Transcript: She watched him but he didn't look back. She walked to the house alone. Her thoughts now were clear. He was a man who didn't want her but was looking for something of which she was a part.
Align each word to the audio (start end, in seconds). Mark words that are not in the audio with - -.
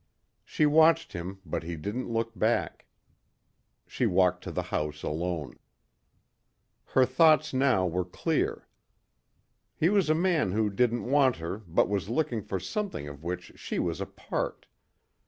She 0.43 0.65
watched 0.65 1.13
him 1.13 1.41
but 1.45 1.61
he 1.61 1.75
didn't 1.75 2.09
look 2.09 2.35
back. 2.35 2.87
She 3.85 4.07
walked 4.07 4.43
to 4.45 4.51
the 4.51 4.63
house 4.73 5.03
alone. 5.03 5.59
Her 6.85 7.05
thoughts 7.05 7.53
now 7.53 7.85
were 7.85 8.03
clear. 8.03 8.67
He 9.75 9.89
was 9.89 10.09
a 10.09 10.15
man 10.15 10.53
who 10.53 10.71
didn't 10.71 11.05
want 11.05 11.35
her 11.35 11.59
but 11.67 11.87
was 11.87 12.09
looking 12.09 12.41
for 12.41 12.59
something 12.59 13.07
of 13.07 13.23
which 13.23 13.51
she 13.57 13.77
was 13.77 14.01
a 14.01 14.07
part. 14.07 14.65